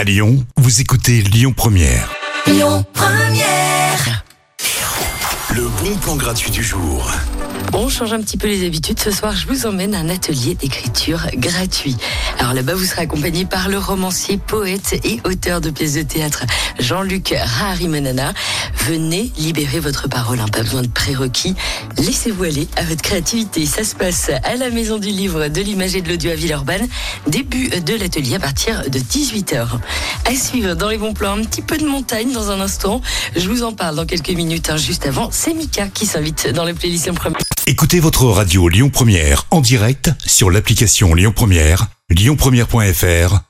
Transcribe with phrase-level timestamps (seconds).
[0.00, 2.10] À Lyon, vous écoutez Lyon Première.
[2.46, 4.24] Lyon Première.
[5.54, 7.12] Le bon plan gratuit du jour.
[7.74, 8.98] On change un petit peu les habitudes.
[8.98, 11.98] Ce soir, je vous emmène à un atelier d'écriture gratuit.
[12.38, 16.44] Alors là-bas, vous serez accompagné par le romancier, poète et auteur de pièces de théâtre
[16.78, 18.32] Jean-Luc Raharimanana.
[18.86, 21.54] Venez libérer votre parole, hein, pas besoin de prérequis.
[21.98, 23.66] Laissez-vous aller à votre créativité.
[23.66, 26.88] Ça se passe à la Maison du Livre, de l'Image et de l'Audio à Villeurbanne.
[27.26, 29.66] Début de l'atelier à partir de 18h.
[30.24, 33.02] À suivre dans les bons plans, un petit peu de montagne dans un instant.
[33.36, 34.70] Je vous en parle dans quelques minutes.
[34.70, 34.76] hein.
[34.76, 37.36] Juste avant, c'est Mika qui s'invite dans les playlists en premier.
[37.66, 43.49] Écoutez votre radio Lyon Première en direct sur l'application Lyon Première, lyonpremière.fr